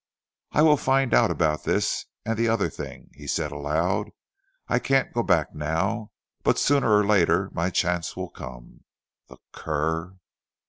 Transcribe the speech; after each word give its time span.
"I 0.51 0.63
will 0.63 0.77
find 0.77 1.13
out 1.13 1.29
about 1.29 1.63
this 1.63 2.07
and 2.25 2.35
the 2.35 2.47
other 2.47 2.71
thing," 2.71 3.11
he 3.13 3.27
said 3.27 3.51
aloud. 3.51 4.09
"I 4.67 4.79
can't 4.79 5.13
go 5.13 5.21
back 5.21 5.53
now, 5.53 6.09
but 6.41 6.57
sooner 6.57 6.97
or 6.97 7.05
later 7.05 7.51
my 7.53 7.69
chance 7.69 8.15
will 8.17 8.31
come. 8.31 8.83
The 9.29 9.37
cur!" 9.51 10.15